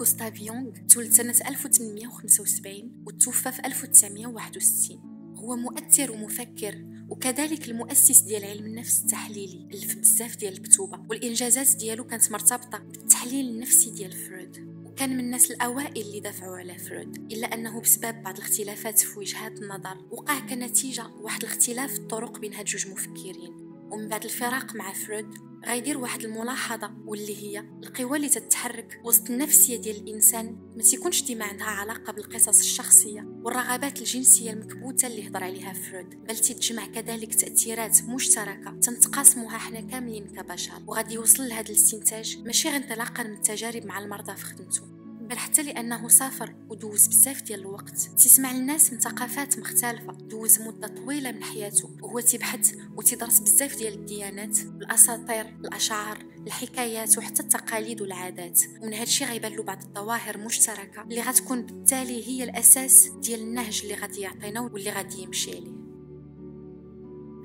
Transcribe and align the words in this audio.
غوستاف 0.00 0.40
يونغ 0.40 0.70
تولد 0.88 1.12
سنة 1.12 1.34
1875 1.46 3.02
وتوفى 3.06 3.52
في 3.52 3.66
1961 3.66 5.10
هو 5.36 5.56
مؤثر 5.56 6.12
ومفكر 6.12 6.84
وكذلك 7.08 7.68
المؤسس 7.68 8.20
ديال 8.20 8.44
علم 8.44 8.66
النفس 8.66 9.00
التحليلي. 9.00 9.68
ألف 9.72 9.96
بزاف 9.96 10.36
ديال 10.36 10.52
الكتوبة 10.52 11.00
والإنجازات 11.10 11.76
ديالو 11.76 12.04
كانت 12.04 12.32
مرتبطة 12.32 12.78
بالتحليل 12.78 13.48
النفسي 13.48 13.90
ديال 13.90 14.12
فرويد. 14.12 14.56
وكان 14.84 15.10
من 15.10 15.20
الناس 15.20 15.50
الأوائل 15.50 16.06
اللي 16.06 16.20
دافعوا 16.20 16.56
على 16.56 16.78
فرويد 16.78 17.32
إلا 17.32 17.54
أنه 17.54 17.80
بسبب 17.80 18.22
بعض 18.22 18.36
الاختلافات 18.36 18.98
في 18.98 19.18
وجهات 19.18 19.62
النظر 19.62 20.06
وقع 20.10 20.40
كنتيجة 20.40 21.06
واحد 21.06 21.42
الاختلاف 21.42 21.98
الطرق 21.98 22.38
بين 22.38 22.54
هاد 22.54 22.64
جوج 22.64 22.86
مفكرين. 22.86 23.59
ومن 23.90 24.08
بعد 24.08 24.24
الفراق 24.24 24.74
مع 24.76 24.92
فرويد 24.92 25.26
غيدير 25.66 25.98
واحد 25.98 26.24
الملاحظة 26.24 26.90
واللي 27.06 27.36
هي 27.42 27.58
القوى 27.58 28.16
اللي 28.16 28.28
تتحرك 28.28 29.00
وسط 29.04 29.30
النفسية 29.30 29.76
ديال 29.76 29.96
الإنسان 29.96 30.72
ما 30.76 30.82
تيكونش 30.82 31.22
ديما 31.22 31.44
عندها 31.44 31.66
علاقة 31.66 32.12
بالقصص 32.12 32.60
الشخصية 32.60 33.20
والرغبات 33.42 33.98
الجنسية 33.98 34.50
المكبوتة 34.50 35.06
اللي 35.06 35.28
هضر 35.28 35.44
عليها 35.44 35.72
فرويد 35.72 36.24
بل 36.24 36.36
تتجمع 36.36 36.86
كذلك 36.86 37.34
تأثيرات 37.34 38.02
مشتركة 38.02 38.80
تنتقاسموها 38.82 39.58
حنا 39.58 39.80
كاملين 39.80 40.26
كبشر 40.26 40.82
وغادي 40.86 41.14
يوصل 41.14 41.48
لهذا 41.48 41.68
الاستنتاج 41.68 42.38
ماشي 42.44 42.68
غير 42.68 42.76
انطلاقا 42.76 43.22
من 43.22 43.32
التجارب 43.32 43.86
مع 43.86 43.98
المرضى 43.98 44.36
في 44.36 44.44
خدمته 44.44 44.99
بل 45.30 45.38
حتى 45.38 45.62
لأنه 45.62 46.08
سافر 46.08 46.54
ودوز 46.68 47.06
بزاف 47.06 47.42
ديال 47.42 47.60
الوقت. 47.60 47.98
تسمع 47.98 48.50
الناس 48.50 48.92
من 48.92 49.00
ثقافات 49.00 49.58
مختلفة. 49.58 50.12
دوز 50.12 50.60
مدة 50.60 50.88
طويلة 50.88 51.32
من 51.32 51.42
حياته. 51.42 51.90
وهو 52.02 52.20
تيبحث 52.20 52.74
وتيدرس 52.96 53.38
بزاف 53.38 53.76
ديال 53.76 53.94
الديانات 53.94 54.58
الأساطير 54.58 55.46
الأشعار 55.46 56.18
الحكايات 56.46 57.18
وحتى 57.18 57.42
التقاليد 57.42 58.02
والعادات. 58.02 58.60
ومن 58.80 58.94
هادشي 58.94 59.24
غيبان 59.24 59.52
له 59.52 59.62
بعض 59.62 59.82
الظواهر 59.82 60.38
مشتركة 60.38 61.02
اللي 61.02 61.20
غتكون 61.20 61.62
بالتالي 61.62 62.28
هي 62.28 62.44
الأساس 62.44 63.08
ديال 63.08 63.40
النهج 63.40 63.80
اللي 63.82 63.94
غادي 63.94 64.20
يعطينا 64.20 64.60
واللي 64.60 64.90
غادي 64.90 65.22
يمشي 65.22 65.50
عليه. 65.50 65.79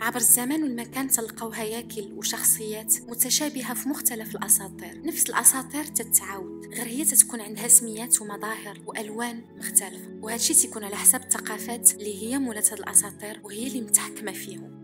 عبر 0.01 0.17
الزمان 0.17 0.63
والمكان 0.63 1.07
تلقاو 1.07 1.49
هياكل 1.49 2.13
وشخصيات 2.13 2.95
متشابهة 3.07 3.73
في 3.73 3.89
مختلف 3.89 4.35
الأساطير. 4.35 5.01
نفس 5.05 5.29
الأساطير 5.29 5.83
تتعاود 5.83 6.65
غير 6.65 6.87
هي 6.87 7.05
تتكون 7.05 7.41
عندها 7.41 7.67
سميات 7.67 8.21
ومظاهر 8.21 8.81
وألوان 8.85 9.41
مختلفة 9.57 10.19
وهادشي 10.21 10.53
تيكون 10.53 10.83
على 10.83 10.95
حساب 10.95 11.21
الثقافات 11.21 11.93
اللي 11.93 12.23
هي 12.23 12.37
مولات 12.37 12.71
هاد 12.71 12.79
الأساطير 12.79 13.41
وهي 13.43 13.67
اللي 13.67 13.81
متحكمة 13.81 14.31
فيهم. 14.31 14.75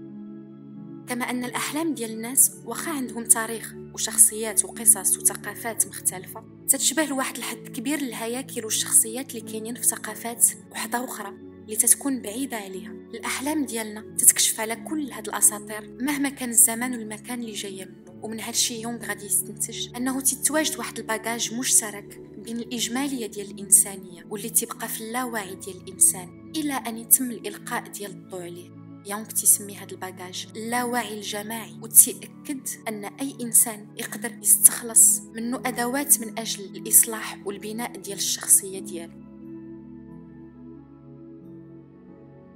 كما 1.08 1.30
أن 1.30 1.46
الأحلام 1.46 1.94
ديال 1.94 2.12
الناس 2.12 2.52
واخا 2.66 2.92
عندهم 2.92 3.24
تاريخ 3.24 3.74
وشخصيات 3.94 4.66
وقصص 4.66 5.18
وثقافات 5.18 5.88
مختلفة 5.88 6.44
تتشبه 6.68 7.06
لواحد 7.06 7.38
الحد 7.38 7.68
كبير 7.68 8.00
الهياكل 8.00 8.66
والشخصيات 8.66 9.36
اللي 9.36 9.52
كاينين 9.52 9.76
في 9.76 9.84
ثقافات 9.84 10.46
وحدة 10.72 11.06
أخرى. 11.06 11.51
اللي 11.72 11.82
تتكون 11.82 12.22
بعيدة 12.22 12.58
عليها. 12.58 12.92
الأحلام 12.92 13.66
ديالنا 13.66 14.16
تتكشف 14.18 14.60
على 14.60 14.76
كل 14.76 15.12
هاد 15.12 15.28
الأساطير 15.28 15.98
مهما 16.02 16.30
كان 16.30 16.50
الزمان 16.50 16.94
والمكان 16.94 17.40
اللي 17.40 17.52
جاية 17.52 17.86
منه 17.86 18.20
ومن 18.24 18.40
هادشي 18.40 18.82
يونغ 18.82 19.06
غادي 19.06 19.26
يستنتج 19.26 19.96
أنه 19.96 20.22
تتواجد 20.22 20.78
واحد 20.78 21.00
الباجاج 21.00 21.54
مشترك 21.54 22.22
بين 22.38 22.60
الإجمالية 22.60 23.28
ديال 23.28 23.52
الإنسانية 23.52 24.26
واللي 24.30 24.50
تبقى 24.50 24.88
في 24.88 25.02
اللاوعي 25.02 25.56
ديال 25.56 25.78
الإنسان 25.78 26.52
إلى 26.56 26.74
أن 26.74 26.98
يتم 26.98 27.32
الإلقاء 27.32 27.88
ديال 27.88 28.12
الضوء 28.12 28.42
عليه. 28.42 28.70
يونغ 29.06 29.26
تسمي 29.26 29.76
هذا 29.76 29.92
الباجاج 29.92 30.48
اللاوعي 30.56 31.14
الجماعي 31.14 31.74
وتأكد 31.82 32.68
أن 32.88 33.06
أي 33.06 33.38
إنسان 33.42 33.88
يقدر 33.98 34.32
يستخلص 34.42 35.20
منه 35.20 35.62
أدوات 35.66 36.20
من 36.20 36.40
أجل 36.40 36.64
الإصلاح 36.64 37.40
والبناء 37.46 37.98
ديال 37.98 38.18
الشخصية 38.18 38.80
ديالو. 38.80 39.31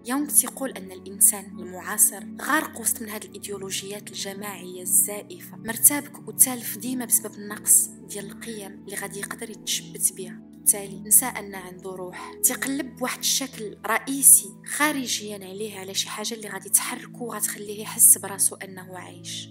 يونغ 0.07 0.27
تيقول 0.27 0.71
أن 0.71 0.91
الإنسان 0.91 1.45
المعاصر 1.59 2.23
غارق 2.41 2.79
وسط 2.79 3.01
من 3.01 3.09
هذه 3.09 3.25
الإيديولوجيات 3.25 4.09
الجماعية 4.09 4.81
الزائفة. 4.81 5.57
مرتبك 5.57 6.27
وتالف 6.27 6.77
ديما 6.77 7.05
بسبب 7.05 7.33
النقص 7.35 7.87
ديال 7.87 8.25
القيم 8.25 8.71
اللي 8.71 8.95
غادي 8.95 9.19
يقدر 9.19 9.49
يتشبت 9.49 10.13
بها. 10.13 10.39
بالتالي 10.51 10.99
نسى 10.99 11.25
أن 11.25 11.55
عنده 11.55 11.89
روح 11.89 12.33
تيقلب 12.43 12.95
بواحد 12.95 13.19
الشكل 13.19 13.77
رئيسي 13.87 14.49
خارجيا 14.65 15.35
عليه 15.35 15.79
على 15.79 15.93
شي 15.93 16.09
حاجة 16.09 16.33
اللي 16.33 16.49
غادي 16.49 16.69
تحركه 16.69 17.21
وغتخليه 17.21 17.81
يحس 17.81 18.17
براسو 18.17 18.55
أنه 18.55 18.97
عايش. 18.97 19.49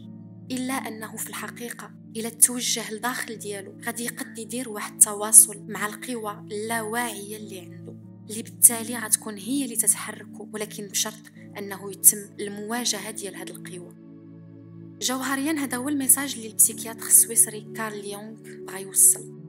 إلا 0.50 0.74
أنه 0.74 1.16
في 1.16 1.30
الحقيقة 1.30 1.90
إلى 2.16 2.30
توجه 2.30 2.94
لداخل 2.94 3.38
ديالو 3.38 3.80
غادي 3.86 4.04
يقد 4.04 4.38
يدير 4.38 4.68
واحد 4.68 4.92
التواصل 4.92 5.64
مع 5.68 5.86
القوى 5.86 6.46
اللاواعية 6.50 7.36
اللي 7.36 7.60
عنده 7.60 7.83
اللي 8.30 8.42
بالتالي 8.42 8.96
غتكون 8.98 9.36
هي 9.36 9.64
اللي 9.64 9.76
تتحركه 9.76 10.48
ولكن 10.52 10.88
بشرط 10.88 11.22
أنه 11.58 11.90
يتم 11.92 12.18
المواجهة 12.40 13.10
ديال 13.10 13.34
هاد 13.34 13.50
القوى 13.50 14.04
جوهريا 15.00 15.52
هذا 15.52 15.76
هو 15.76 15.88
الميساج 15.88 16.34
اللي 16.34 16.46
البسيكياتر 16.46 17.06
السويسري 17.06 17.72
كارل 17.76 18.04
يونغ 18.04 18.34
بغا 18.66 18.78
يوصل. 18.78 19.44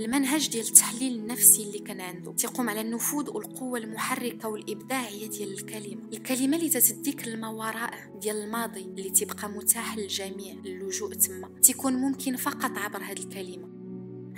المنهج 0.00 0.48
ديال 0.48 0.66
التحليل 0.66 1.14
النفسي 1.18 1.62
اللي 1.62 1.78
كان 1.78 2.00
عنده 2.00 2.32
تيقوم 2.32 2.70
على 2.70 2.80
النفوذ 2.80 3.30
والقوة 3.30 3.78
المحركة 3.78 4.48
والإبداعية 4.48 5.28
ديال 5.28 5.52
الكلمة. 5.52 6.02
الكلمة 6.12 6.56
اللي 6.56 6.68
تتديك 6.68 7.28
الموراء 7.28 7.90
ديال 8.20 8.36
الماضي 8.36 8.80
اللي 8.80 9.10
تبقى 9.10 9.50
متاح 9.50 9.96
للجميع 9.96 10.52
اللجوء 10.52 11.14
تما. 11.14 11.48
تيكون 11.62 11.92
ممكن 11.92 12.36
فقط 12.36 12.78
عبر 12.78 13.02
هذه 13.02 13.18
الكلمة. 13.18 13.75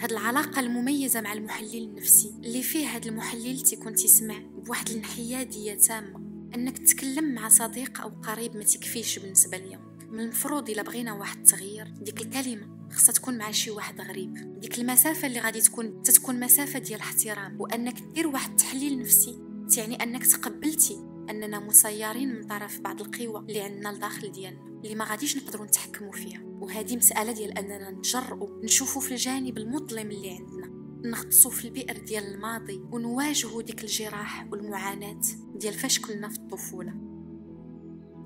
هاد 0.00 0.12
العلاقة 0.12 0.60
المميزة 0.60 1.20
مع 1.20 1.32
المحلل 1.32 1.82
النفسي 1.82 2.34
اللي 2.44 2.62
فيه 2.62 2.86
هاد 2.86 3.06
المحلل 3.06 3.60
تيكون 3.60 3.94
تسمع 3.94 4.38
بواحد 4.38 4.88
الانحيادية 4.88 5.74
تامة 5.74 6.20
أنك 6.54 6.78
تتكلم 6.78 7.34
مع 7.34 7.48
صديق 7.48 8.00
أو 8.00 8.08
قريب 8.08 8.56
ما 8.56 8.64
تكفيش 8.64 9.18
بالنسبة 9.18 9.58
ليا. 9.58 9.80
من 10.10 10.20
المفروض 10.20 10.70
إلا 10.70 10.82
بغينا 10.82 11.12
واحد 11.12 11.36
التغيير 11.38 11.88
ديك 12.00 12.20
الكلمة 12.20 12.88
خصها 12.92 13.12
تكون 13.12 13.38
مع 13.38 13.50
شي 13.50 13.70
واحد 13.70 14.00
غريب. 14.00 14.60
ديك 14.60 14.78
المسافة 14.78 15.26
اللي 15.26 15.40
غادي 15.40 15.60
تكون 15.60 16.02
تتكون 16.02 16.40
مسافة 16.40 16.78
ديال 16.78 17.00
الاحترام 17.00 17.60
وأنك 17.60 18.00
دير 18.00 18.26
واحد 18.26 18.50
التحليل 18.50 18.98
نفسي 18.98 19.38
تعني 19.76 20.02
أنك 20.02 20.26
تقبلتي 20.26 20.96
أننا 21.30 21.60
مسيرين 21.60 22.34
من 22.34 22.46
طرف 22.46 22.80
بعض 22.80 23.00
القوى 23.00 23.40
اللي 23.48 23.60
عندنا 23.60 23.88
لداخل 23.88 24.32
ديالنا 24.32 24.80
اللي 24.84 24.94
ما 24.94 25.04
غاديش 25.04 25.36
نقدروا 25.36 25.66
نتحكموا 25.66 26.12
فيها. 26.12 26.47
وهذه 26.78 26.96
مسألة 26.96 27.32
ديال 27.32 27.58
أننا 27.58 27.90
نتجرؤوا 27.90 28.64
نشوفوا 28.64 29.02
في 29.02 29.12
الجانب 29.12 29.58
المظلم 29.58 30.10
اللي 30.10 30.30
عندنا. 30.30 30.70
نغطسوا 31.04 31.50
في 31.50 31.64
البئر 31.64 31.98
ديال 31.98 32.34
الماضي 32.34 32.80
ونواجهوا 32.92 33.62
ديك 33.62 33.84
الجراح 33.84 34.46
والمعاناة 34.52 35.20
ديال 35.54 35.74
فاش 35.74 36.00
كنا 36.00 36.28
في 36.28 36.38
الطفولة. 36.38 36.94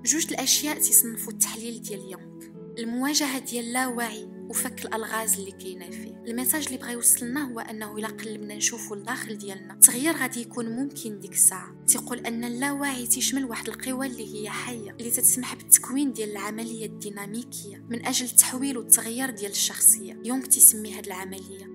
جوج 0.04 0.26
الأشياء 0.30 0.78
تصنفوا 0.78 1.32
التحليل 1.32 1.82
ديال 1.82 2.00
يونغ 2.00 2.44
المواجهة 2.78 3.38
ديال 3.38 3.64
اللاوعي 3.64 4.24
وفك 4.48 4.84
الألغاز 4.84 5.38
اللي 5.38 5.50
كاينة 5.50 5.90
فيه. 5.90 6.22
الميساج 6.26 6.66
اللي 6.66 6.78
بغى 6.78 6.92
يوصلنا 6.92 7.52
هو 7.52 7.60
أنه 7.60 7.96
إلا 7.96 8.08
قلبنا 8.08 8.54
نشوفوا 8.54 8.96
الداخل 8.96 9.38
ديالنا 9.38 9.74
التغيير 9.74 10.16
غادي 10.16 10.40
يكون 10.40 10.68
ممكن 10.68 11.20
ديك 11.20 11.32
الساعة. 11.32 11.84
تيقول 11.86 12.18
أن 12.18 12.44
اللاوعي 12.44 13.06
تيشمل 13.06 13.44
واحد 13.44 13.68
القوى 13.68 14.06
اللي 14.06 14.34
هي 14.34 14.50
حية 14.50 14.90
اللي 14.90 15.10
تتسمح 15.10 15.54
بالتكوين 15.54 16.12
ديال 16.12 16.30
العملية 16.30 16.86
الديناميكية 16.86 17.84
من 17.88 18.06
أجل 18.06 18.26
التحويل 18.26 18.78
والتغيير 18.78 19.30
ديال 19.30 19.50
الشخصية. 19.50 20.20
يونغ 20.24 20.44
تيسمي 20.44 20.94
هاد 20.98 21.06
العملية 21.06 21.72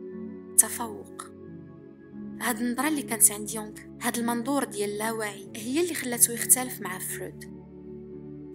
تفوق. 0.57 1.23
هاد 2.41 2.61
النظرة 2.61 2.87
اللي 2.87 3.01
كانت 3.01 3.31
عند 3.31 3.51
يونغ 3.51 3.71
هاد 4.01 4.17
المنظور 4.17 4.63
ديال 4.63 4.89
اللاوعي 4.89 5.51
هي 5.55 5.81
اللي 5.81 5.93
خلاته 5.93 6.33
يختلف 6.33 6.81
مع 6.81 6.99
فرويد. 6.99 7.56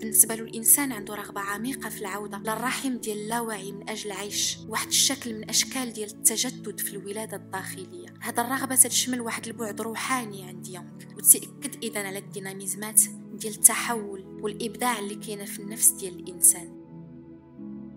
بالنسبة 0.02 0.34
له 0.34 0.42
الإنسان 0.42 0.92
عنده 0.92 1.14
رغبة 1.14 1.40
عميقة 1.40 1.88
في 1.88 2.00
العودة 2.00 2.38
للرحم 2.38 2.96
ديال 2.96 3.18
اللاوعي 3.18 3.72
من 3.72 3.90
أجل 3.90 4.12
عيش 4.12 4.58
واحد 4.68 4.86
الشكل 4.86 5.34
من 5.34 5.50
أشكال 5.50 5.92
ديال 5.92 6.10
التجدد 6.10 6.80
في 6.80 6.96
الولادة 6.96 7.36
الداخلية. 7.36 8.06
هذا 8.20 8.42
الرغبة 8.42 8.74
تشمل 8.74 9.20
واحد 9.20 9.46
البعد 9.46 9.80
روحاني 9.80 10.44
عند 10.44 10.68
يونغ 10.68 10.90
وتأكد 11.16 11.84
إذا 11.84 12.06
على 12.06 12.18
الديناميزمات 12.18 13.00
ديال 13.34 13.54
التحول 13.54 14.40
والإبداع 14.42 14.98
اللي 14.98 15.14
كاينة 15.14 15.44
في 15.44 15.60
النفس 15.60 15.90
ديال 15.90 16.20
الإنسان. 16.20 16.82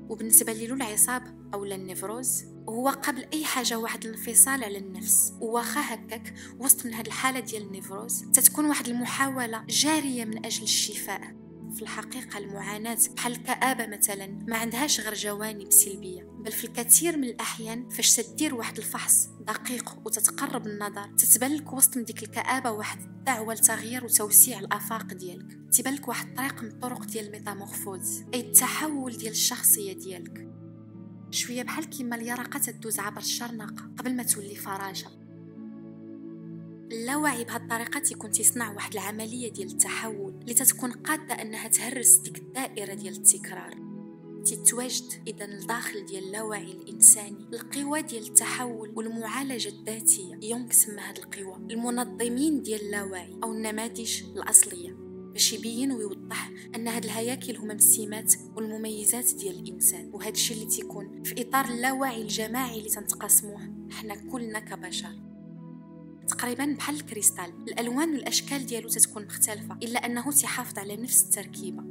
وبالنسبة 0.09 0.53
له 0.53 0.73
العصاب 0.73 1.49
أو 1.53 1.65
névrose 1.65 2.43
هو 2.69 2.89
قبل 2.89 3.25
أي 3.33 3.45
حاجة 3.45 3.79
واحد 3.79 4.05
الانفصال 4.05 4.63
على 4.63 4.77
النفس. 4.77 5.33
وواخا 5.41 5.93
هكاك 5.93 6.33
وسط 6.59 6.85
من 6.85 6.93
هاد 6.93 7.05
الحالة 7.05 7.39
ديال 7.39 7.61
névrose 7.61 8.21
تتكون 8.33 8.65
واحد 8.65 8.87
المحاولة 8.87 9.65
جارية 9.69 10.25
من 10.25 10.45
أجل 10.45 10.63
الشفاء. 10.63 11.44
في 11.75 11.81
الحقيقة 11.81 12.37
المعاناة 12.37 12.97
بحال 13.15 13.31
الكآبة 13.31 13.87
مثلا 13.87 14.27
ما 14.47 14.57
عندهاش 14.57 14.99
غير 14.99 15.13
جوانب 15.13 15.71
سلبية. 15.71 16.23
بل 16.23 16.51
في 16.51 16.63
الكثير 16.63 17.17
من 17.17 17.23
الأحيان 17.23 17.89
فاش 17.89 18.15
تدير 18.15 18.55
واحد 18.55 18.77
الفحص 18.77 19.27
دقيق 19.47 19.97
وتتقرب 20.05 20.67
النظر 20.67 21.09
تتبان 21.17 21.55
لك 21.55 21.73
وسط 21.73 21.97
من 21.97 22.03
ديك 22.03 22.23
الكآبة 22.23 22.71
واحد 22.71 22.99
الدعوة 22.99 23.53
لتغيير 23.53 24.05
وتوسيع 24.05 24.59
الآفاق 24.59 25.13
ديالك. 25.13 25.59
تبان 25.71 25.93
لك 25.93 26.07
واحد 26.07 26.27
الطريق 26.27 26.61
من 26.63 26.67
الطرق 26.67 27.05
ديال 27.05 27.25
métamorphose 27.25 28.23
أي 28.33 28.39
التحول 28.39 29.17
ديال 29.17 29.31
الشخصية 29.31 29.93
ديالك. 29.93 30.47
شوية 31.31 31.63
بحال 31.63 31.85
كيما 31.85 32.15
اليرقة 32.15 32.59
تدوز 32.59 32.99
عبر 32.99 33.21
الشرنقه 33.21 33.91
قبل 33.97 34.15
ما 34.15 34.23
تولي 34.23 34.55
فراشه 34.55 35.24
اللاوعي 36.91 37.43
بهذه 37.43 37.63
الطريقة 37.63 37.99
تيكون 37.99 38.31
تيصنع 38.31 38.71
واحد 38.71 38.93
العملية 38.93 39.51
ديال 39.51 39.67
التحول 39.67 40.33
اللي 40.41 40.53
تتكون 40.53 40.91
قادة 40.91 41.33
أنها 41.33 41.67
تهرس 41.67 42.15
ديك 42.15 42.37
الدائرة 42.37 42.93
ديال 42.93 43.13
التكرار. 43.13 43.85
تتواجد 44.45 45.03
اذا 45.27 45.45
الداخل 45.45 46.05
ديال 46.05 46.23
اللاوعي 46.23 46.71
الإنساني 46.71 47.47
القوى 47.53 48.01
ديال 48.01 48.27
التحول 48.27 48.93
والمعالجة 48.95 49.69
الذاتية. 49.69 50.39
يونغ 50.41 50.71
سمى 50.71 51.01
هاد 51.01 51.17
القوى 51.17 51.55
المنظمين 51.71 52.61
ديال 52.61 52.81
اللاوعي 52.81 53.39
أو 53.43 53.51
النماذج 53.51 54.23
الأصلية. 54.23 54.95
باش 55.33 55.53
يبين 55.53 55.91
ويوضح 55.91 56.51
أن 56.75 56.87
هاد 56.87 57.03
الهياكل 57.03 57.57
هما 57.57 57.73
السمات 57.73 58.33
والمميزات 58.55 59.33
ديال 59.33 59.59
الإنسان. 59.59 60.09
وهذا 60.13 60.29
الشيء 60.29 60.57
اللي 60.57 60.69
تيكون 60.69 61.23
في 61.23 61.41
إطار 61.41 61.65
اللاوعي 61.65 62.21
الجماعي 62.21 62.77
اللي 62.77 62.89
تنتقاسموه 62.89 63.89
حنا 63.91 64.15
كلنا 64.15 64.59
كبشر. 64.59 65.24
تقريبا 66.27 66.65
بحال 66.65 66.95
الكريستال. 66.95 67.53
الألوان 67.67 68.09
والأشكال 68.09 68.65
ديالو 68.65 68.89
تتكون 68.89 69.25
مختلفة 69.25 69.77
إلا 69.83 70.05
أنه 70.05 70.31
تحافظ 70.31 70.79
على 70.79 70.95
نفس 70.95 71.23
التركيبة. 71.23 71.83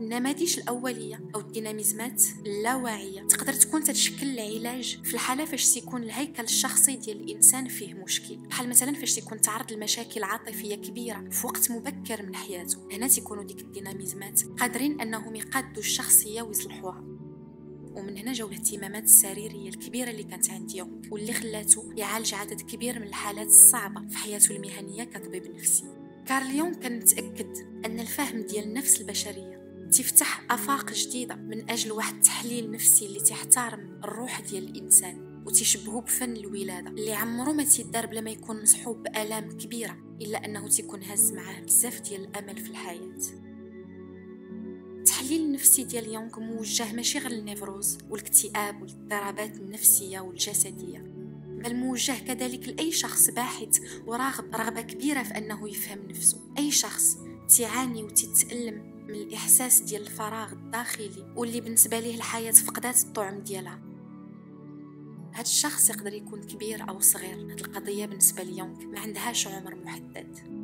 النماذج 0.00 0.58
الأولية 0.58 1.20
أو 1.34 1.40
الديناميزمات 1.40 2.22
اللاواعية 2.46 3.22
تقدر 3.22 3.52
تكون 3.52 3.82
تتشكل 3.82 4.26
العلاج 4.26 5.00
في 5.04 5.14
الحالة 5.14 5.44
فاش 5.44 5.74
تيكون 5.74 6.02
الهيكل 6.02 6.42
الشخصي 6.42 6.96
ديال 6.96 7.20
الإنسان 7.20 7.68
فيه 7.68 7.94
مشكل. 7.94 8.36
بحال 8.36 8.68
مثلا 8.68 8.92
فاش 8.92 9.14
تيكون 9.14 9.40
تعرض 9.40 9.72
لمشاكل 9.72 10.22
عاطفية 10.22 10.74
كبيرة 10.74 11.28
في 11.30 11.46
وقت 11.46 11.70
مبكر 11.70 12.26
من 12.26 12.36
حياته. 12.36 12.88
هنا 12.92 13.08
تيكونوا 13.08 13.44
ديك 13.44 13.60
الديناميزمات 13.60 14.42
قادرين 14.60 15.00
أنهم 15.00 15.36
يقادوا 15.36 15.82
الشخصية 15.82 16.42
ويصلحوها. 16.42 17.07
ومن 17.98 18.18
هنا 18.18 18.32
جاو 18.32 18.48
الاهتمامات 18.48 19.04
السريرية 19.04 19.68
الكبيرة 19.68 20.10
اللي 20.10 20.22
كانت 20.22 20.50
عند 20.50 20.74
يونغ 20.74 21.08
واللي 21.10 21.32
خلاته 21.32 21.92
يعالج 21.96 22.34
عدد 22.34 22.60
كبير 22.60 22.98
من 22.98 23.06
الحالات 23.06 23.46
الصعبة 23.46 24.08
في 24.08 24.16
حياته 24.16 24.56
المهنية 24.56 25.04
كطبيب 25.04 25.54
نفسي. 25.56 25.84
كارل 26.26 26.54
يونغ 26.54 26.74
كان 26.74 26.96
متأكد 26.96 27.56
أن 27.86 28.00
الفهم 28.00 28.42
ديال 28.42 28.64
النفس 28.64 29.00
البشرية 29.00 29.58
تفتح 29.92 30.42
آفاق 30.50 30.92
جديدة 30.92 31.34
من 31.34 31.70
أجل 31.70 31.92
واحد 31.92 32.14
التحليل 32.14 32.70
نفسي 32.70 33.06
اللي 33.06 33.20
تحترم 33.20 34.00
الروح 34.04 34.40
ديال 34.40 34.68
الإنسان 34.68 35.42
وتشبهه 35.46 36.00
بفن 36.00 36.36
الولادة 36.36 36.90
اللي 36.90 37.12
عمرو 37.12 37.52
ما 37.52 37.64
تيدار 37.64 38.06
بلا 38.06 38.20
ما 38.20 38.30
يكون 38.30 38.62
مصحوب 38.62 39.02
بآلام 39.02 39.50
كبيرة 39.58 39.96
إلا 40.20 40.44
أنه 40.44 40.68
تيكون 40.68 41.02
هز 41.02 41.32
معاه 41.32 41.60
بزاف 41.60 42.00
ديال 42.00 42.24
الأمل 42.24 42.56
في 42.56 42.70
الحياة. 42.70 43.47
التحليل 45.28 45.46
النفسي 45.46 45.84
ديال 45.84 46.14
يونغ 46.14 46.40
موجه 46.40 46.92
ماشي 46.92 47.18
غير 47.18 47.30
للنيفروز 47.30 47.98
والاكتئاب 48.10 48.82
والاضطرابات 48.82 49.56
النفسية 49.56 50.20
والجسدية 50.20 50.98
بل 51.46 51.76
موجه 51.76 52.12
كذلك 52.12 52.68
لأي 52.68 52.92
شخص 52.92 53.30
باحث 53.30 53.78
وراغب 54.06 54.54
رغبة 54.54 54.80
كبيرة 54.80 55.22
في 55.22 55.38
أنه 55.38 55.68
يفهم 55.68 55.98
نفسه. 56.08 56.38
أي 56.58 56.70
شخص 56.70 57.16
تعاني 57.58 58.02
وتتألم 58.02 59.04
من 59.08 59.14
الإحساس 59.14 59.80
ديال 59.80 60.02
الفراغ 60.02 60.52
الداخلي 60.52 61.32
واللي 61.36 61.60
بالنسبة 61.60 62.00
ليه 62.00 62.14
الحياة 62.14 62.52
فقدات 62.52 63.02
الطعم 63.02 63.38
ديالها. 63.38 63.80
هاد 65.34 65.44
الشخص 65.44 65.90
يقدر 65.90 66.12
يكون 66.12 66.42
كبير 66.42 66.88
أو 66.88 67.00
صغير. 67.00 67.52
هاد 67.52 67.60
القضية 67.60 68.06
بالنسبة 68.06 68.42
ليونغ 68.42 68.84
ما 68.84 69.00
عندهاش 69.00 69.46
عمر 69.46 69.74
محدد. 69.74 70.57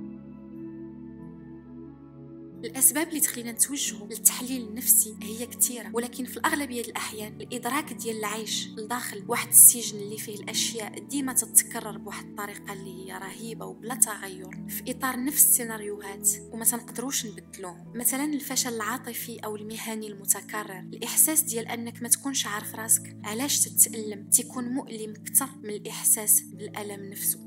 الأسباب 2.64 3.08
اللي 3.08 3.20
تخلينا 3.20 3.52
نتوجهوا 3.52 4.06
للتحليل 4.06 4.68
النفسي 4.68 5.16
هي 5.22 5.46
كثيرة 5.46 5.90
ولكن 5.92 6.24
في 6.24 6.36
الأغلبية 6.36 6.80
الأحيان 6.80 7.40
الإدراك 7.40 7.92
ديال 7.92 8.16
العيش 8.18 8.68
لداخل 8.68 9.24
واحد 9.28 9.48
السجن 9.48 9.98
اللي 9.98 10.18
فيه 10.18 10.34
الأشياء 10.34 10.98
ديما 10.98 11.32
تتكرر 11.32 11.98
بواحد 11.98 12.24
الطريقة 12.24 12.72
اللي 12.72 13.04
هي 13.12 13.18
رهيبة 13.18 13.66
وبلا 13.66 13.94
تغير 13.94 14.68
في 14.68 14.82
إطار 14.88 15.24
نفس 15.24 15.44
السيناريوهات 15.44 16.28
وما 16.52 16.64
تنقدروش 16.64 17.26
نبدلوهم 17.26 17.92
مثلا 17.94 18.24
الفشل 18.24 18.74
العاطفي 18.74 19.38
أو 19.44 19.56
المهني 19.56 20.06
المتكرر 20.06 20.78
الإحساس 20.78 21.40
ديال 21.40 21.68
أنك 21.68 22.02
ما 22.02 22.08
تكونش 22.08 22.46
عارف 22.46 22.74
راسك 22.74 23.16
علاش 23.24 23.58
تتألم؟ 23.58 24.30
تكون 24.30 24.64
مؤلم 24.64 25.10
أكثر 25.10 25.48
من 25.62 25.70
الإحساس 25.70 26.40
بالألم 26.40 27.10
نفسه. 27.10 27.43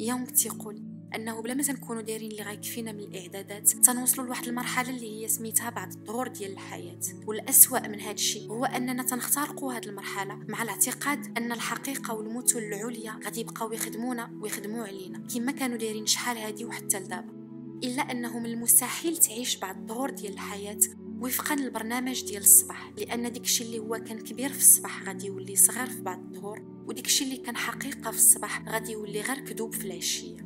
يونغ 0.00 0.26
تيقول 0.26 0.82
أنه 1.14 1.42
بلا 1.42 1.54
ما 1.54 1.62
تنكونوا 1.62 2.02
دايرين 2.02 2.30
اللي 2.30 2.42
غيكفينا 2.42 2.92
من 2.92 3.00
الإعدادات 3.00 3.68
تنوصلوا 3.70 4.26
لواحد 4.26 4.48
المرحلة 4.48 4.90
اللي 4.90 5.22
هي 5.22 5.28
سميتها 5.28 5.70
بعد 5.70 5.92
الظهور 5.92 6.28
ديال 6.28 6.52
الحياة. 6.52 7.00
والأسوأ 7.26 7.88
من 7.88 8.00
هذا 8.00 8.10
الشيء 8.10 8.50
هو 8.50 8.64
أننا 8.64 9.02
تنخترقوا 9.02 9.72
هذه 9.72 9.84
المرحلة 9.84 10.34
مع 10.48 10.62
الاعتقاد 10.62 11.38
أن 11.38 11.52
الحقيقة 11.52 12.14
والمثل 12.14 12.58
العليا 12.58 13.20
غادي 13.24 13.40
يبقاو 13.40 13.72
يخدمونا 13.72 14.30
ويخدموا 14.40 14.84
علينا 14.84 15.22
كما 15.34 15.52
كانوا 15.52 15.76
دايرين 15.76 16.06
شحال 16.06 16.38
هادي 16.38 16.64
وحتى 16.64 17.00
لدابا. 17.00 17.40
إلا 17.84 18.02
أنه 18.02 18.38
من 18.38 18.46
المستحيل 18.46 19.16
تعيش 19.16 19.56
بعد 19.56 19.76
الظهور 19.76 20.10
ديال 20.10 20.32
الحياة 20.32 20.80
وفقا 21.20 21.56
للبرنامج 21.56 22.24
ديال 22.24 22.42
الصباح 22.42 22.92
لأن 22.96 23.32
ديك 23.32 23.44
الشيء 23.44 23.66
اللي 23.66 23.78
هو 23.78 23.98
كان 23.98 24.20
كبير 24.20 24.52
في 24.52 24.58
الصباح 24.58 25.02
غادي 25.02 25.26
يولي 25.26 25.56
صغير 25.56 25.86
في 25.86 26.00
بعد 26.00 26.18
الظهور 26.18 26.62
وديك 26.86 27.06
الشيء 27.06 27.26
اللي 27.26 27.38
كان 27.38 27.56
حقيقة 27.56 28.10
في 28.10 28.16
الصباح 28.16 28.68
غادي 28.68 28.92
يولي 28.92 29.20
غير 29.20 29.38
كذوب 29.40 29.74
في 29.74 29.84
العشية. 29.84 30.36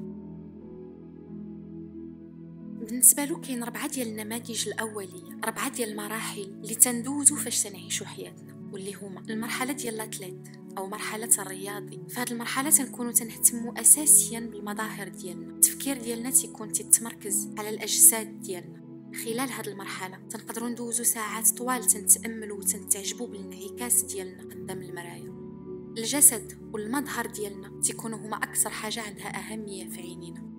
بالنسبة 2.80 3.24
له 3.24 3.40
كاين 3.40 3.64
ربعة 3.64 3.88
ديال 3.88 4.08
النماذج 4.08 4.68
الأولية 4.68 5.38
ربعة 5.44 5.70
ديال 5.70 5.90
المراحل 5.90 6.42
اللي 6.42 6.74
تندوزو 6.74 7.36
فاش 7.36 7.62
تنعيشو 7.62 8.04
حياتنا 8.04 8.70
واللي 8.72 8.94
هما 8.94 9.22
المرحلة 9.30 9.72
ديال 9.72 9.94
الأتليت 9.94 10.48
أو 10.78 10.86
مرحلة 10.86 11.30
الرياضي. 11.38 12.00
في 12.08 12.20
هذه 12.20 12.30
المرحلة 12.30 12.70
تنكونوا 12.70 13.12
تنهتموا 13.12 13.80
اساسيا 13.80 14.40
بالمظاهر 14.40 15.08
ديالنا 15.08 15.54
التفكير 15.54 16.02
ديالنا 16.02 16.30
تيكون 16.30 16.72
تتمركز 16.72 17.48
على 17.58 17.68
الأجساد 17.68 18.40
ديالنا. 18.40 18.83
خلال 19.14 19.52
هذه 19.52 19.68
المرحلة 19.68 20.16
تنقدروا 20.30 20.68
ندوزو 20.68 21.04
ساعات 21.04 21.48
طوال 21.48 21.84
تنتأملوا 21.84 22.58
وتنتعجبوا 22.58 23.26
بالانعكاس 23.26 24.02
ديالنا 24.02 24.42
قدام 24.42 24.82
المرايا. 24.82 25.34
الجسد 25.98 26.70
والمظهر 26.72 27.26
ديالنا 27.26 27.80
تيكونوا 27.80 28.18
هما 28.18 28.36
أكثر 28.36 28.70
حاجة 28.70 29.02
عندها 29.02 29.38
أهمية 29.38 29.88
في 29.88 30.00
عينينا. 30.00 30.53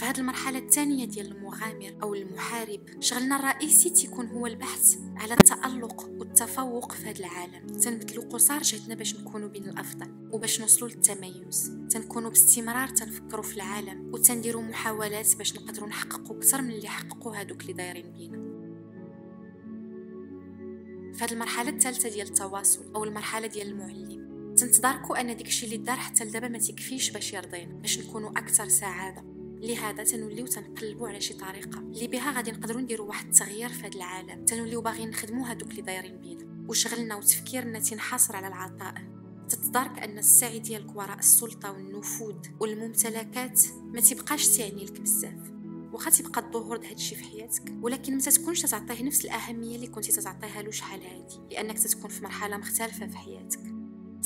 في 0.00 0.06
هذه 0.06 0.18
المرحلة 0.18 0.58
الثانية 0.58 1.04
ديال 1.04 1.36
المغامر 1.36 1.96
أو 2.02 2.14
المحارب 2.14 2.80
شغلنا 3.00 3.36
الرئيسي 3.36 3.90
تيكون 3.90 4.26
هو 4.26 4.46
البحث 4.46 4.98
على 5.16 5.34
التألق 5.34 6.08
والتفوق 6.08 6.92
في 6.92 7.06
هذا 7.06 7.18
العالم. 7.18 7.66
تنبدلو 7.66 8.22
قصار 8.22 8.62
جهدنا 8.62 8.94
باش 8.94 9.16
نكونوا 9.16 9.48
بين 9.48 9.64
الأفضل 9.64 10.28
وباش 10.32 10.60
نوصلوا 10.60 10.90
للتميز. 10.90 11.72
تنكونوا 11.90 12.30
باستمرار 12.30 12.88
تنفكروا 12.88 13.42
في 13.42 13.56
العالم 13.56 14.10
وتنديروا 14.14 14.62
محاولات 14.62 15.36
باش 15.36 15.56
نقدروا 15.56 15.88
نحققوا 15.88 16.36
أكثر 16.36 16.62
من 16.62 16.70
اللي 16.70 16.88
حققوا 16.88 17.36
هادوك 17.36 17.62
اللي 17.62 17.72
دايرين 17.72 18.12
بينا. 18.12 18.38
في 21.12 21.24
هذه 21.24 21.32
المرحلة 21.32 21.70
الثالثة 21.70 22.08
ديال 22.08 22.26
التواصل 22.26 22.92
أو 22.94 23.04
المرحلة 23.04 23.46
ديال 23.46 23.68
المعلم 23.68 24.54
تنتظركوا 24.56 25.20
أن 25.20 25.36
داكشي 25.36 25.66
اللي 25.66 25.76
دار 25.76 25.96
حتى 25.96 26.24
لدابا 26.24 26.48
ما 26.48 26.58
تكفيش 26.58 27.10
باش 27.10 27.32
يرضينا 27.32 27.74
باش 27.74 27.98
نكونوا 27.98 28.30
أكثر 28.30 28.68
سعادة. 28.68 29.39
لهذا 29.60 30.04
تنوليو 30.04 30.46
تنقلبوا 30.46 31.08
على 31.08 31.20
شي 31.20 31.34
طريقة. 31.34 31.78
اللي 31.78 32.06
بها 32.06 32.32
غادي 32.32 32.50
نقدروا 32.50 32.80
نديروا 32.80 33.08
واحد 33.08 33.26
التغيير 33.26 33.68
في 33.68 33.80
هذا 33.80 33.96
العالم. 33.96 34.44
تنوليو 34.44 34.80
باغيين 34.80 35.10
نخدموا 35.10 35.46
هادوك 35.50 35.70
اللي 35.70 35.82
دايرين 35.82 36.16
بينا. 36.16 36.64
وشغلنا 36.68 37.16
وتفكيرنا 37.16 37.78
تنحصر 37.78 38.36
على 38.36 38.46
العطاء. 38.46 38.94
تتدارك 39.48 39.98
أن 39.98 40.18
السعي 40.18 40.58
ديالك 40.58 40.96
وراء 40.96 41.18
السلطة 41.18 41.72
والنفوذ 41.72 42.36
والممتلكات 42.60 43.62
ما 43.82 44.00
تبقاش 44.00 44.48
تعني 44.48 44.84
لك 44.84 45.00
بزاف. 45.00 45.52
واخا 45.92 46.10
تيبقى 46.10 46.40
الظهور 46.40 46.76
د 46.76 46.84
هادشي 46.84 47.14
في 47.14 47.24
حياتك. 47.24 47.72
ولكن 47.82 48.12
ما 48.12 48.20
تكونش 48.20 48.62
تعطيه 48.62 49.02
نفس 49.02 49.24
الأهمية 49.24 49.76
اللي 49.76 49.86
كنتي 49.86 50.12
تعطيها 50.12 50.62
له 50.62 50.70
شحال 50.70 51.02
هادي. 51.02 51.38
لأنك 51.50 51.78
تتكون 51.78 52.10
في 52.10 52.24
مرحلة 52.24 52.56
مختلفة 52.56 53.06
في 53.06 53.16
حياتك. 53.16 53.79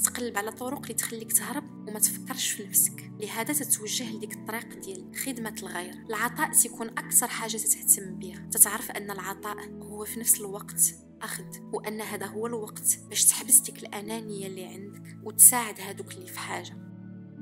تقلب 0.05 0.39
على 0.39 0.53
طرق 0.53 0.83
اللي 0.83 0.95
تخليك 0.95 1.33
تهرب 1.33 1.89
وما 1.89 1.99
تفكرش 1.99 2.51
في 2.51 2.65
نفسك. 2.65 3.13
لهذا 3.21 3.53
تتوجه 3.53 4.13
لديك 4.17 4.33
الطريق 4.37 4.79
ديال 4.79 5.17
خدمة 5.17 5.55
الغير. 5.63 5.95
العطاء 6.11 6.53
تيكون 6.53 6.89
أكثر 6.89 7.27
حاجة 7.29 7.57
تتهتم 7.57 8.19
بها 8.19 8.49
تتعرف 8.51 8.91
أن 8.91 9.11
العطاء 9.11 9.71
هو 9.71 10.05
في 10.05 10.21
نفس 10.21 10.41
الوقت 10.41 10.95
أخذ 11.23 11.45
وأن 11.73 12.01
هذا 12.01 12.27
هو 12.27 12.47
الوقت 12.47 12.99
باش 13.09 13.25
تحبس 13.25 13.59
ديك 13.59 13.79
الأنانية 13.79 14.47
اللي 14.47 14.65
عندك 14.65 15.17
وتساعد 15.23 15.81
هادوك 15.81 16.15
اللي 16.15 16.27
في 16.27 16.39
حاجة. 16.39 16.77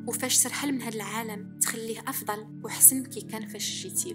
وفاش 0.08 0.42
ترحل 0.42 0.72
من 0.72 0.82
هذا 0.82 0.94
العالم 0.94 1.58
تخليه 1.58 2.00
أفضل 2.00 2.60
وحسن 2.64 3.04
كي 3.04 3.20
كان 3.20 3.46
فاش 3.46 3.82
جيتي. 3.86 4.14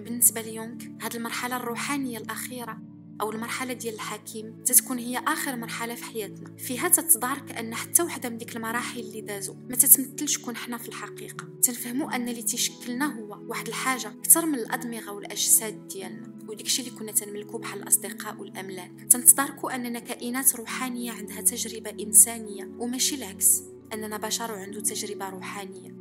بالنسبة 0.00 0.40
ليونغ 0.40 0.84
هذه 1.02 1.16
المرحلة 1.16 1.56
الروحانية 1.56 2.18
الأخيرة 2.18 2.87
أو 3.20 3.30
المرحلة 3.30 3.72
ديال 3.72 3.94
الحكيم 3.94 4.62
تتكون 4.64 4.98
هي 4.98 5.18
آخر 5.18 5.56
مرحلة 5.56 5.94
في 5.94 6.04
حياتنا. 6.04 6.56
فيها 6.58 6.88
تتظهر 6.88 7.38
كأن 7.38 7.74
حتى 7.74 8.02
وحدة 8.02 8.28
من 8.28 8.38
ديك 8.38 8.56
المراحل 8.56 9.00
اللي 9.00 9.20
دازو 9.20 9.54
ما 9.68 9.76
تتمثلش 9.76 10.38
كون 10.38 10.56
حنا 10.56 10.78
في 10.78 10.88
الحقيقة. 10.88 11.48
تنفهموا 11.62 12.16
أن 12.16 12.28
اللي 12.28 12.42
تيشكلنا 12.42 13.18
هو 13.20 13.38
واحد 13.48 13.68
الحاجة 13.68 14.08
أكثر 14.08 14.46
من 14.46 14.54
الأدمغة 14.54 15.10
والأجساد 15.12 15.88
ديالنا 15.88 16.38
وداكشي 16.48 16.82
اللي 16.82 16.98
كنا 16.98 17.12
تنملكو 17.12 17.58
بحال 17.58 17.82
الأصدقاء 17.82 18.36
والأملاك. 18.36 18.92
تنتظركو 19.10 19.68
أننا 19.68 19.98
كائنات 19.98 20.56
روحانية 20.56 21.12
عندها 21.12 21.40
تجربة 21.40 21.90
إنسانية 21.90 22.64
وماشي 22.78 23.14
العكس 23.14 23.62
أننا 23.92 24.16
بشر 24.16 24.52
وعنده 24.52 24.80
تجربة 24.80 25.28
روحانية. 25.28 25.97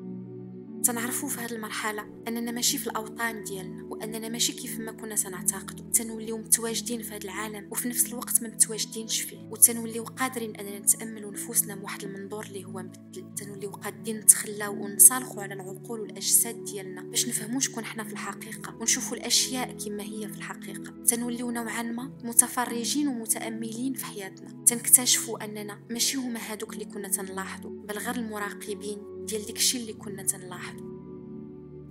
تنعرفوا 0.84 1.30
في 1.30 1.42
هذه 1.42 1.52
المرحلة 1.52 2.06
أننا 2.28 2.52
ماشي 2.52 2.78
في 2.78 2.88
الأوطان 2.88 3.44
ديالنا 3.44 3.84
وأننا 3.84 4.30
ماشي 4.30 4.54
كيف 4.54 4.80
ما 4.80 4.92
كنا 4.92 5.16
تنعتقدوا 5.16 5.86
تنوليو 5.92 6.38
متواجدين 6.38 7.02
في 7.02 7.10
هذا 7.10 7.24
العالم 7.24 7.68
وفي 7.72 7.90
نفس 7.90 8.06
الوقت 8.06 8.44
ما 8.44 8.50
متواجدينش 8.50 9.22
فيه 9.22 9.38
وتنوليو 9.52 10.04
قادرين 10.04 10.56
أننا 10.56 10.80
نتاملوا 10.80 11.32
نفوسنا 11.32 11.76
من 11.76 11.82
واحد 11.82 12.04
المنظور 12.04 12.46
اللي 12.46 12.66
هو 12.66 12.72
مبدل. 12.72 13.34
تنوليو 13.36 13.70
قادين 13.70 14.18
نتخلاو 14.18 14.84
ونصالحوا 14.84 15.44
على 15.44 15.54
العقول 15.54 16.00
والأجساد 16.00 16.64
ديالنا 16.64 17.02
باش 17.02 17.28
نفهموا 17.28 17.60
شكون 17.60 17.86
حنا 17.86 18.04
في 18.04 18.14
الحقيقة 18.14 18.76
ونشوفوا 18.80 19.18
الأشياء 19.18 19.72
كما 19.72 20.04
هي 20.04 20.28
في 20.28 20.38
الحقيقة. 20.38 21.04
تنوليو 21.04 21.52
نوعا 21.52 21.82
ما 21.82 22.12
متفرجين 22.24 23.08
ومتأملين 23.08 23.94
في 23.94 24.06
حياتنا. 24.06 24.64
تنكتشفوا 24.66 25.46
أننا 25.46 25.80
ماشي 25.90 26.18
هما 26.18 26.40
هادوك 26.40 26.74
اللي 26.74 26.86
كنا 26.86 27.08
تنلاحظوا 27.08 27.72
بل 27.72 27.98
غير 27.98 28.16
المراقبين. 28.16 29.17
ديال 29.28 29.46
داكشي 29.46 29.78
اللي 29.78 29.94
كنا 29.94 30.24
تنلاحظو 30.24 30.98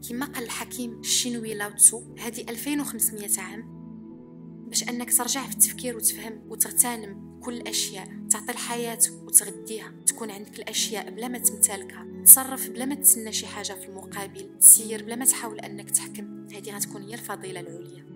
كما 0.08 0.26
قال 0.26 0.44
الحكيم 0.44 1.00
الشينوي 1.00 1.54
لاو 1.54 1.70
تسو 1.70 2.02
هذه 2.18 2.44
2500 2.48 3.28
عام 3.38 3.76
باش 4.68 4.88
أنك 4.88 5.16
ترجع 5.16 5.46
في 5.46 5.52
التفكير 5.52 5.96
وتفهم 5.96 6.42
وتغتنم 6.48 7.40
كل 7.40 7.54
الاشياء 7.54 8.08
تعطي 8.30 8.52
الحياة 8.52 8.98
وتغديها 9.22 9.92
تكون 10.06 10.30
عندك 10.30 10.58
الأشياء 10.58 11.10
بلا 11.10 11.28
ما 11.28 11.38
تمتلكها 11.38 12.06
تصرف 12.24 12.70
بلا 12.70 12.84
ما 12.84 12.94
تسنى 12.94 13.32
شي 13.32 13.46
حاجة 13.46 13.72
في 13.72 13.88
المقابل 13.88 14.58
تسير 14.60 15.04
بلا 15.04 15.16
ما 15.16 15.24
تحاول 15.24 15.60
أنك 15.60 15.90
تحكم. 15.90 16.46
هذه 16.54 16.76
غتكون 16.76 17.02
هي 17.02 17.14
الفضيلة 17.14 17.60
العليا. 17.60 18.15